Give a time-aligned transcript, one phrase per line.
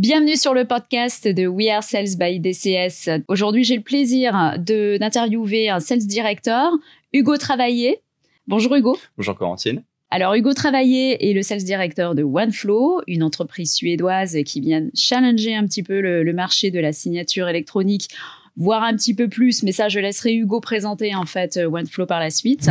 [0.00, 3.22] Bienvenue sur le podcast de We Are Sales by DCS.
[3.28, 6.72] Aujourd'hui, j'ai le plaisir de d'interviewer un sales director,
[7.12, 8.00] Hugo Travaillé.
[8.46, 8.96] Bonjour Hugo.
[9.18, 9.82] Bonjour Corentine.
[10.10, 15.54] Alors Hugo Travaillé est le sales director de OneFlow, une entreprise suédoise qui vient challenger
[15.54, 18.08] un petit peu le, le marché de la signature électronique,
[18.56, 22.20] voire un petit peu plus, mais ça je laisserai Hugo présenter en fait OneFlow par
[22.20, 22.70] la suite.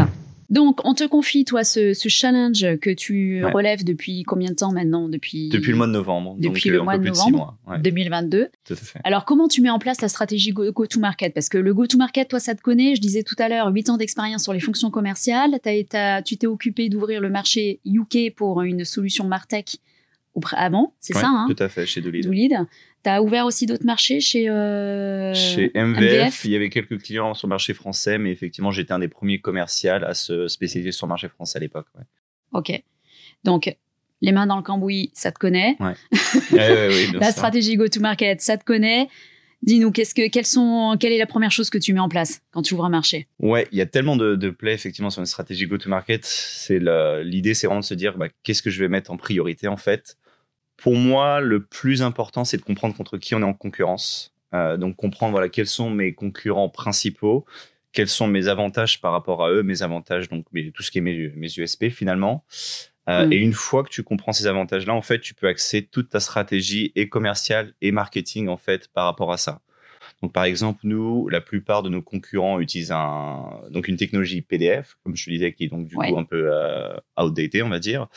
[0.50, 5.07] Donc, on te confie, toi, ce, challenge que tu relèves depuis combien de temps maintenant?
[5.07, 6.36] Depuis Depuis le mois de novembre.
[6.39, 8.50] Depuis le mois de novembre 2022.
[8.65, 9.00] Tout à fait.
[9.04, 11.33] Alors, comment tu mets en place la stratégie go-to-market?
[11.33, 12.96] Parce que le go-to-market, toi, ça te connaît.
[12.96, 15.59] Je disais tout à l'heure, 8 ans d'expérience sur les fonctions commerciales.
[16.25, 19.79] tu t'es occupé d'ouvrir le marché UK pour une solution Martech
[20.56, 21.47] avant, c'est ça hein?
[21.50, 22.56] Tout à fait, chez Doolid.
[23.03, 27.33] Tu as ouvert aussi d'autres marchés chez, euh, chez MVF, Il y avait quelques clients
[27.33, 31.07] sur le marché français, mais effectivement, j'étais un des premiers commerciaux à se spécialiser sur
[31.07, 31.87] le marché français à l'époque.
[32.52, 32.72] Ok.
[33.44, 33.73] Donc,
[34.22, 35.77] les mains dans le cambouis, ça te connaît.
[35.80, 35.94] Ouais.
[37.13, 39.08] la stratégie go-to-market, ça te connaît.
[39.61, 42.41] Dis-nous, qu'est-ce que, quelles sont, quelle est la première chose que tu mets en place
[42.52, 43.28] quand tu ouvres un marché?
[43.39, 46.23] Ouais, il y a tellement de, de plaies effectivement sur une stratégie go-to-market.
[46.23, 46.80] C'est
[47.23, 49.78] l'idée, c'est vraiment de se dire, bah, qu'est-ce que je vais mettre en priorité en
[49.78, 50.17] fait?
[50.81, 54.33] Pour moi, le plus important, c'est de comprendre contre qui on est en concurrence.
[54.53, 57.45] Euh, donc comprendre voilà quels sont mes concurrents principaux,
[57.91, 61.02] quels sont mes avantages par rapport à eux, mes avantages donc tout ce qui est
[61.02, 62.44] mes, mes USP finalement.
[63.09, 63.33] Euh, mm.
[63.33, 66.19] Et une fois que tu comprends ces avantages-là, en fait, tu peux axer toute ta
[66.19, 69.61] stratégie et commerciale et marketing en fait par rapport à ça.
[70.22, 74.97] Donc par exemple, nous, la plupart de nos concurrents utilisent un donc une technologie PDF,
[75.03, 77.80] comme je te disais, qui est donc du coup un peu euh, outdated, on va
[77.80, 78.07] dire.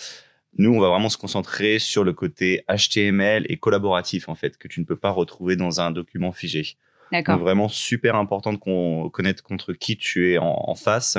[0.58, 4.68] Nous, on va vraiment se concentrer sur le côté HTML et collaboratif, en fait, que
[4.68, 6.76] tu ne peux pas retrouver dans un document figé.
[7.10, 7.36] D'accord.
[7.36, 11.18] Donc, vraiment super important de connaître contre qui tu es en, face.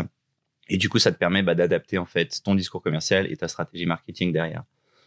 [0.70, 3.48] Et du coup, ça te permet bah, d'adapter, en fait, ton discours commercial et ta
[3.48, 4.64] stratégie marketing derrière.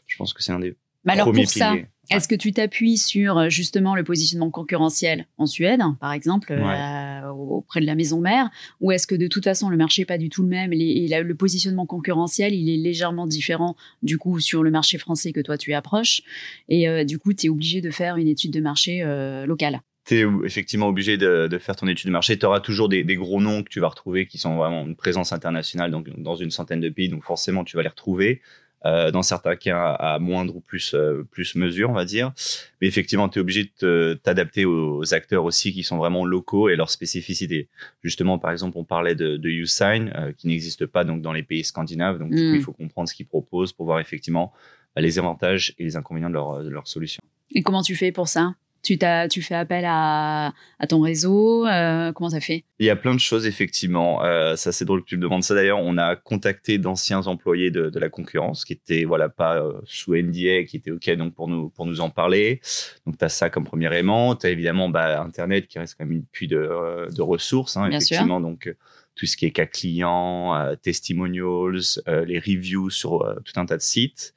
[0.06, 1.74] Je pense que c'est un des mais alors pour ça,
[2.10, 7.15] est-ce que tu t'appuies sur euh, justement le positionnement concurrentiel en Suède, par exemple, euh,
[7.38, 10.18] auprès de la maison mère, ou est-ce que de toute façon le marché n'est pas
[10.18, 14.62] du tout le même et le positionnement concurrentiel il est légèrement différent du coup sur
[14.62, 16.22] le marché français que toi tu approches
[16.68, 19.02] et euh, du coup tu es obligé de faire une étude de marché
[19.46, 22.38] locale tu es effectivement obligé de, faire ton étude de marché.
[22.38, 24.94] Tu auras toujours des, des, gros noms que tu vas retrouver qui sont vraiment une
[24.94, 27.08] présence internationale donc dans une centaine de pays.
[27.08, 28.40] Donc forcément, tu vas les retrouver.
[28.86, 32.32] Euh, dans certains cas à moindre ou plus, euh, plus mesure, on va dire.
[32.80, 36.76] Mais effectivement, tu es obligé de t'adapter aux acteurs aussi qui sont vraiment locaux et
[36.76, 37.68] leurs spécificités.
[38.02, 41.42] Justement, par exemple, on parlait de, de Usign, euh, qui n'existe pas donc dans les
[41.42, 42.18] pays scandinaves.
[42.18, 42.60] Donc, il mm.
[42.60, 44.52] faut comprendre ce qu'ils proposent pour voir effectivement
[44.94, 47.22] bah, les avantages et les inconvénients de leur, de leur solution.
[47.50, 48.54] Et comment tu fais pour ça?
[48.86, 48.98] Tu,
[49.30, 52.64] tu fais appel à, à ton réseau euh, Comment ça fait?
[52.78, 54.24] Il y a plein de choses, effectivement.
[54.24, 55.54] Euh, ça, c'est drôle que tu me demandes ça.
[55.54, 59.72] D'ailleurs, on a contacté d'anciens employés de, de, la concurrence qui étaient voilà, pas euh,
[59.84, 62.60] sous NDA, qui étaient OK donc, pour, nous, pour nous en parler.
[63.06, 64.36] Donc, tu as ça comme premier élément.
[64.36, 67.76] Tu as évidemment bah, Internet qui reste quand même une puits de, de ressources.
[67.76, 68.40] Hein, effectivement.
[68.40, 68.72] Donc,
[69.16, 74.34] tout ce qui est cas client, testimonials, les reviews sur tout un tas de sites.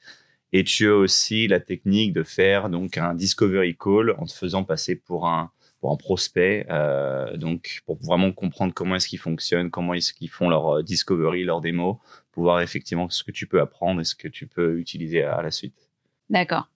[0.52, 4.64] Et tu as aussi la technique de faire donc un discovery call en te faisant
[4.64, 5.50] passer pour un
[5.80, 10.28] pour un prospect, euh, donc pour vraiment comprendre comment est-ce qu'ils fonctionnent, comment est-ce qu'ils
[10.28, 12.00] font leur euh, discovery, leur démo,
[12.32, 15.40] pour voir effectivement ce que tu peux apprendre et ce que tu peux utiliser à,
[15.40, 15.88] la suite.
[16.28, 16.68] D'accord.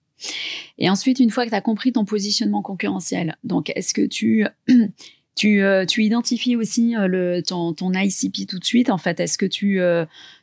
[0.77, 4.45] Et ensuite, une fois que tu as compris ton positionnement concurrentiel, donc est-ce que tu
[5.35, 9.19] tu, euh, tu, identifies aussi euh, le, ton, ton, ICP tout de suite, en fait?
[9.19, 9.79] Est-ce que tu,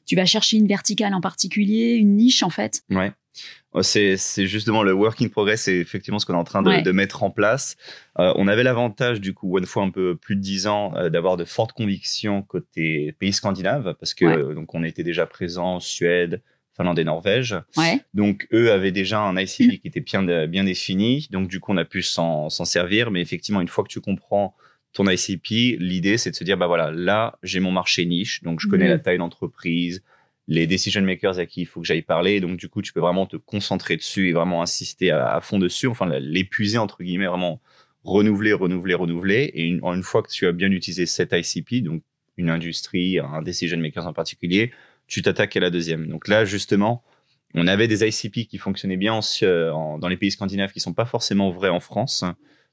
[0.07, 2.83] tu vas chercher une verticale en particulier, une niche, en fait?
[2.91, 3.13] Ouais.
[3.73, 4.17] Oh, c'est
[4.47, 7.23] justement le work in progress, c'est effectivement ce qu'on est en train de, de mettre
[7.23, 7.77] en place.
[8.19, 11.09] Euh, on avait l'avantage, du coup, une fois un peu plus de 10 ans, euh,
[11.09, 15.81] d'avoir de fortes convictions côté pays scandinaves, parce que donc on était déjà présent en
[15.81, 16.43] Suède,
[16.77, 17.57] Finlande et Norvège.
[18.15, 21.29] Donc, eux avaient déjà un ICP qui était bien, bien défini.
[21.31, 23.11] Donc, du coup, on a pu s'en servir.
[23.11, 24.55] Mais effectivement, une fois que tu comprends
[24.93, 28.43] ton ICP, l'idée, c'est de se dire, bah voilà, là, j'ai mon marché niche.
[28.43, 30.03] Donc, je connais la taille d'entreprise,
[30.49, 32.41] les decision makers à qui il faut que j'aille parler.
[32.41, 35.87] Donc, du coup, tu peux vraiment te concentrer dessus et vraiment insister à, fond dessus,
[35.87, 37.61] enfin, l'épuiser, entre guillemets, vraiment
[38.05, 39.51] renouveler, renouveler, renouveler.
[39.55, 42.03] Et une, fois que tu as bien utilisé cet ICP, donc
[42.37, 44.73] une industrie, un decision makers en particulier,
[45.07, 46.09] tu t'attaques à la deuxième.
[46.09, 47.05] Donc là, justement,
[47.55, 51.05] on avait des ICP qui fonctionnaient bien en, dans les pays scandinaves qui sont pas
[51.05, 52.25] forcément vrais en France.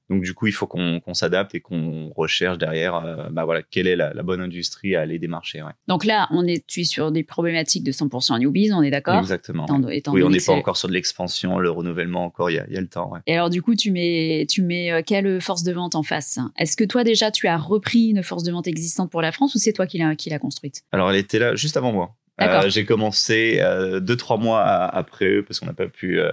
[0.10, 3.88] Donc du coup, il faut qu'on s'adapte et qu'on recherche derrière, euh, bah voilà, quelle
[3.88, 5.62] est la, bonne industrie à aller démarcher.
[5.62, 5.72] Ouais.
[5.88, 9.20] Donc là, on est tu es sur des problématiques de 100% newbies, on est d'accord?
[9.20, 9.66] Exactement.
[9.70, 12.78] oui, on n'est pas encore sur de l'expansion, le renouvellement encore, il y a, y
[12.78, 13.14] a, le temps.
[13.28, 16.40] Et alors du coup, tu mets, tu mets euh, quelle force de vente en face?
[16.58, 19.56] Est-ce que toi déjà, tu as repris une force de vente existante pour la France
[19.56, 20.84] ou c'est toi qui l'as construite?
[20.92, 22.16] Alors elle était là juste avant moi.
[22.42, 26.32] Euh, j'ai commencé euh, deux, trois mois après eux parce qu'on n'a pas pu euh,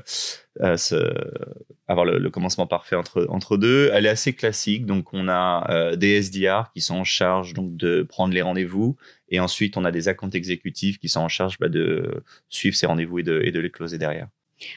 [1.89, 3.91] avoir le, commencement parfait entre, entre deux.
[3.93, 4.87] Elle est assez classique.
[4.87, 8.97] Donc, on a des SDR qui sont en charge donc, de prendre les rendez-vous.
[9.29, 12.87] Et ensuite, on a des accounts exécutifs qui sont en charge bah, de suivre ces
[12.87, 14.29] rendez-vous et de, et de les closer derrière.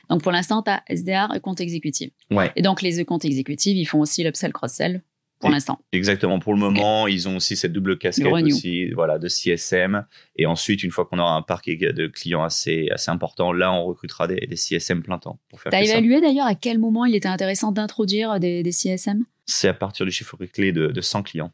[0.09, 2.11] Donc, pour l'instant, tu as SDR compte exécutif.
[2.31, 2.51] Ouais.
[2.55, 5.01] Et donc, les comptes exécutifs, ils font aussi l'upsell cross-sell
[5.39, 5.80] pour l'instant.
[5.91, 6.39] Exactement.
[6.39, 10.06] Pour le moment, ils ont aussi cette double casquette aussi, voilà, de CSM.
[10.36, 13.86] Et ensuite, une fois qu'on aura un parc de clients assez, assez important, là, on
[13.86, 15.71] recrutera des, des CSM plein temps faire.
[15.71, 19.74] T'as évalué d'ailleurs à quel moment il était intéressant d'introduire des, des CSM C'est à
[19.74, 21.51] partir du chiffre clé de, de 100 clients.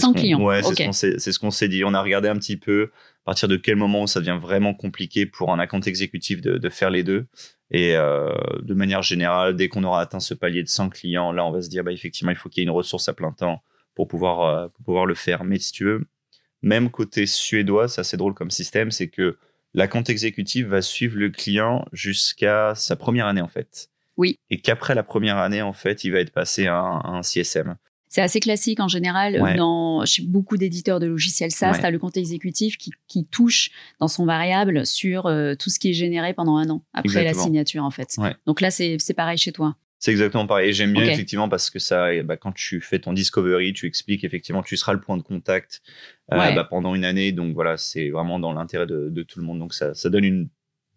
[0.00, 0.40] 100 clients.
[0.40, 0.62] Ouais,
[0.92, 1.84] c'est ce qu'on s'est dit.
[1.84, 2.90] On a regardé un petit peu
[3.22, 6.68] à partir de quel moment ça devient vraiment compliqué pour un account exécutif de, de
[6.68, 7.26] faire les deux.
[7.70, 11.44] Et euh, de manière générale, dès qu'on aura atteint ce palier de 100 clients, là,
[11.46, 13.32] on va se dire, bah, effectivement, il faut qu'il y ait une ressource à plein
[13.32, 13.62] temps
[13.94, 15.44] pour pouvoir, euh, pour pouvoir le faire.
[15.44, 16.06] Mais si tu veux,
[16.62, 19.38] même côté suédois, c'est assez drôle comme système, c'est que
[19.74, 23.88] la compte exécutive va suivre le client jusqu'à sa première année, en fait.
[24.18, 24.38] Oui.
[24.50, 27.76] Et qu'après la première année, en fait, il va être passé à un CSM.
[28.12, 31.78] C'est assez classique en général dans chez beaucoup d'éditeurs de logiciels SaaS.
[31.78, 33.70] Tu as le compte exécutif qui, qui, touche
[34.00, 37.32] dans son variable sur euh, tout ce qui est généré pendant un an après la
[37.32, 38.16] signature en fait.
[38.44, 39.76] Donc là, c'est pareil chez toi.
[39.98, 40.68] C'est exactement pareil.
[40.68, 44.24] Et j'aime bien effectivement parce que ça, bah, quand tu fais ton discovery, tu expliques
[44.24, 45.80] effectivement, tu seras le point de contact
[46.32, 47.32] euh, bah, pendant une année.
[47.32, 49.58] Donc voilà, c'est vraiment dans l'intérêt de, de, tout le monde.
[49.58, 50.48] Donc ça, ça donne une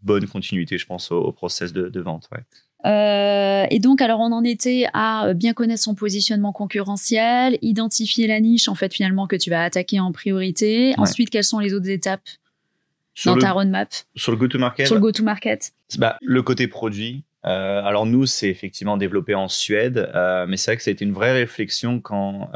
[0.02, 2.28] bonne continuité, je pense, au, process de, de vente.
[2.34, 2.44] Ouais.
[2.86, 8.40] Euh, et donc, alors, on en était à bien connaître son positionnement concurrentiel, identifier la
[8.40, 10.94] niche, en fait, finalement, que tu vas attaquer en priorité.
[10.98, 12.28] Ensuite, quelles sont les autres étapes
[13.26, 15.74] dans ta roadmap Sur le go-to-market Sur le go-to-market.
[15.98, 17.24] Bah, le côté produit.
[17.46, 20.94] Euh, alors, nous, c'est effectivement développé en Suède, euh, mais c'est vrai que ça a
[20.94, 22.50] été une vraie réflexion quand,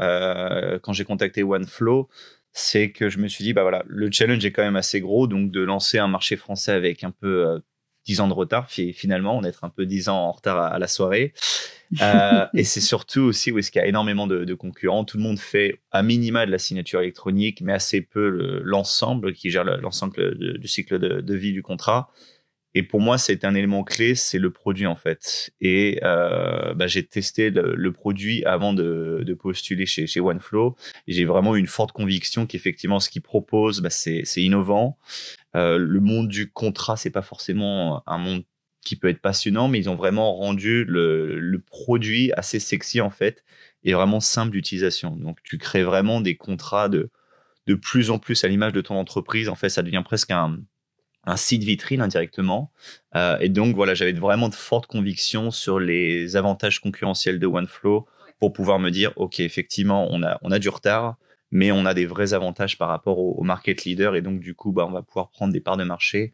[0.82, 2.08] quand j'ai contacté OneFlow
[2.52, 5.28] c'est que je me suis dit, bah voilà, le challenge est quand même assez gros,
[5.28, 7.60] donc de lancer un marché français avec un peu
[8.06, 10.88] 10 ans de retard, finalement, on est un peu 10 ans en retard à, la
[10.88, 11.32] soirée.
[12.00, 15.04] Euh, et c'est surtout aussi où est-ce qu'il y a énormément de, concurrents.
[15.04, 19.50] Tout le monde fait à minima de la signature électronique, mais assez peu l'ensemble qui
[19.50, 22.10] gère l'ensemble du cycle de, vie du contrat.
[22.74, 25.50] Et pour moi, c'est un élément clé, c'est le produit en fait.
[25.60, 30.76] Et euh, bah, j'ai testé le, produit avant de, postuler chez, chez OneFlow.
[31.08, 34.96] J'ai vraiment une forte conviction qu'effectivement, ce qu'ils proposent, bah, c'est innovant.
[35.56, 38.44] Euh, le monde du contrat, c'est pas forcément un monde
[38.82, 43.44] qui peut être passionnant, mais ils ont vraiment rendu le, produit assez sexy en fait
[43.84, 45.16] et vraiment simple d'utilisation.
[45.16, 47.10] Donc tu crées vraiment des contrats de
[47.66, 49.48] de plus en plus à l'image de ton entreprise.
[49.48, 50.58] En fait, ça devient presque un,
[51.24, 52.72] un site vitrine indirectement.
[53.14, 58.06] Euh, et donc voilà, j'avais vraiment de fortes convictions sur les avantages concurrentiels de OneFlow
[58.38, 61.16] pour pouvoir me dire, ok, effectivement, on a on a du retard,
[61.50, 64.72] mais on a des vrais avantages par rapport au, market leader et donc du coup,
[64.72, 66.32] bah, on va pouvoir prendre des parts de marché.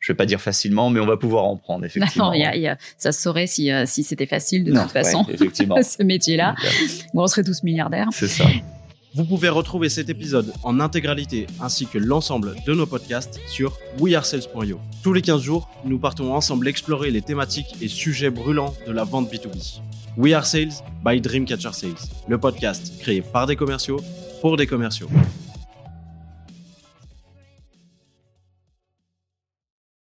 [0.00, 2.26] Je vais pas dire facilement, mais on va pouvoir en prendre effectivement.
[2.26, 5.24] Non, y a, ça se saurait si, euh, si c'était facile de toute façon.
[5.30, 5.76] effectivement.
[5.82, 6.54] ce métier-là,
[7.14, 8.08] on serait tous milliardaires.
[8.12, 8.44] C'est ça.
[9.14, 14.80] Vous pouvez retrouver cet épisode en intégralité ainsi que l'ensemble de nos podcasts sur wearesales.io.
[15.04, 19.04] Tous les 15 jours, nous partons ensemble explorer les thématiques et sujets brûlants de la
[19.04, 19.80] vente B2B.
[20.16, 21.92] We Are Sales by Dreamcatcher Sales,
[22.28, 24.00] le podcast créé par des commerciaux
[24.44, 25.08] pour des commerciaux.